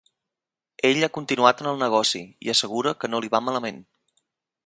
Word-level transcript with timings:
Ell 0.87 1.05
ha 1.07 1.11
continuat 1.17 1.61
en 1.65 1.69
el 1.73 1.77
negoci, 1.83 2.23
i 2.47 2.51
assegura 2.55 2.97
que 3.03 3.13
no 3.13 3.23
li 3.25 3.33
va 3.35 3.45
malament. 3.51 3.79